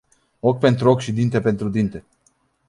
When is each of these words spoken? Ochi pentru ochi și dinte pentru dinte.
Ochi 0.39 0.59
pentru 0.59 0.89
ochi 0.89 0.99
și 1.03 1.11
dinte 1.11 1.41
pentru 1.41 1.69
dinte. 1.69 2.03